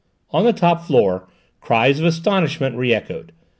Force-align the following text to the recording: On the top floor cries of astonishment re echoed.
On 0.31 0.43
the 0.45 0.51
top 0.51 0.81
floor 0.81 1.27
cries 1.59 1.99
of 1.99 2.07
astonishment 2.07 2.75
re 2.75 2.91
echoed. 2.91 3.33